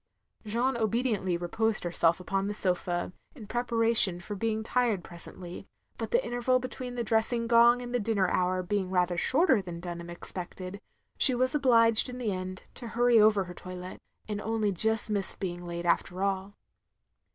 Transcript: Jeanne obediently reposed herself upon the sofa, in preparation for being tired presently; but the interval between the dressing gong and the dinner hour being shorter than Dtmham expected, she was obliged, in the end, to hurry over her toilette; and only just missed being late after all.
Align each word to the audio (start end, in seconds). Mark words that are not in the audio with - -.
Jeanne 0.47 0.77
obediently 0.77 1.37
reposed 1.37 1.83
herself 1.83 2.19
upon 2.19 2.47
the 2.47 2.55
sofa, 2.55 3.13
in 3.35 3.45
preparation 3.45 4.19
for 4.19 4.33
being 4.35 4.63
tired 4.63 5.03
presently; 5.03 5.67
but 5.99 6.09
the 6.09 6.25
interval 6.25 6.57
between 6.57 6.95
the 6.95 7.03
dressing 7.03 7.45
gong 7.45 7.83
and 7.83 7.93
the 7.93 7.99
dinner 7.99 8.27
hour 8.29 8.63
being 8.63 8.91
shorter 9.17 9.61
than 9.61 9.79
Dtmham 9.79 10.09
expected, 10.09 10.81
she 11.19 11.35
was 11.35 11.53
obliged, 11.53 12.09
in 12.09 12.17
the 12.17 12.31
end, 12.31 12.63
to 12.73 12.87
hurry 12.87 13.19
over 13.19 13.43
her 13.43 13.53
toilette; 13.53 14.01
and 14.27 14.41
only 14.41 14.71
just 14.71 15.11
missed 15.11 15.39
being 15.39 15.67
late 15.67 15.85
after 15.85 16.23
all. 16.23 16.55